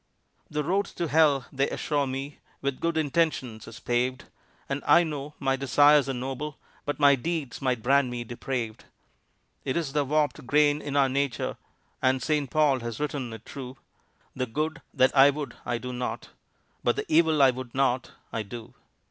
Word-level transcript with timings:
The 0.49 0.63
road 0.63 0.85
to 0.95 1.09
hell, 1.09 1.45
they 1.53 1.69
assure 1.69 2.07
me, 2.07 2.39
With 2.59 2.79
good 2.79 2.97
intentions 2.97 3.67
is 3.67 3.79
paved; 3.79 4.23
And 4.67 4.81
I 4.87 5.03
know 5.03 5.35
my 5.37 5.55
desires 5.55 6.09
are 6.09 6.13
noble, 6.15 6.57
But 6.85 6.97
my 6.99 7.13
deeds 7.13 7.61
might 7.61 7.83
brand 7.83 8.09
me 8.09 8.23
depraved. 8.23 8.85
It's 9.63 9.91
the 9.91 10.03
warped 10.03 10.47
grain 10.47 10.81
in 10.81 10.95
our 10.95 11.07
nature, 11.07 11.55
And 12.01 12.23
St. 12.23 12.49
Paul 12.49 12.79
has 12.79 12.99
written 12.99 13.31
it 13.31 13.45
true: 13.45 13.77
"The 14.35 14.47
good 14.47 14.81
that 14.91 15.15
I 15.15 15.29
would 15.29 15.53
I 15.67 15.77
do 15.77 15.93
not; 15.93 16.29
But 16.83 16.95
the 16.95 17.05
evil 17.07 17.39
I 17.39 17.51
would 17.51 17.75
not 17.75 18.09
I 18.33 18.41
do." 18.41 18.73